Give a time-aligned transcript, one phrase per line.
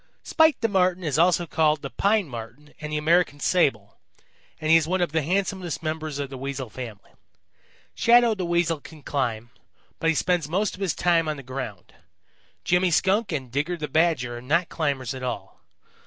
[0.23, 3.99] "Spite the Marten is also called the Pine Marten and the American Sable,
[4.59, 7.11] and he is one of the handsomest members of the Weasel family.
[7.93, 9.51] Shadow the Weasel can climb,
[9.99, 11.93] but he spends most of his time on the ground.
[12.63, 15.61] Jimmy Skunk and Digger the Badger are not climbers at all.